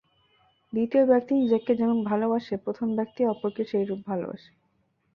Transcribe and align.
দ্বিতীয় 0.73 1.03
ব্যক্তি 1.05 1.33
নিজেকে 1.35 1.71
যেমন 1.75 1.97
ভালবাসে, 2.03 2.55
প্রথম 2.57 2.87
ব্যক্তি 2.97 3.21
অপরকে 3.25 3.63
সেইরূপ 3.65 3.99
ভালবাসে। 4.07 4.51